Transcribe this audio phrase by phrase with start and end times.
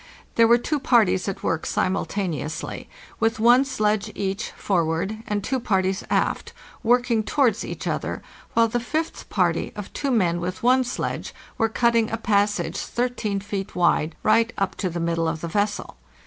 [0.33, 7.21] There were two parties at work simultaneously with one sledge each—forward, and two parties aft—working
[7.21, 8.23] towards each other,
[8.55, 13.41] while the fifth party, of two men with one sledge, were cutting a passage 13
[13.41, 15.97] feet wide right up to the middle of the vessel.